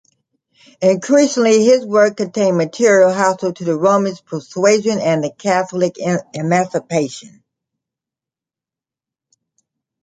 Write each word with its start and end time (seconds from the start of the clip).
Increasingly 0.81 1.63
his 1.63 1.85
work 1.85 2.17
contained 2.17 2.57
material 2.57 3.13
hostile 3.13 3.53
to 3.53 3.63
"the 3.63 3.77
Romish 3.77 4.25
persuasion" 4.25 4.97
and 4.99 5.23
Catholic 5.37 5.97
emancipation. 6.33 7.43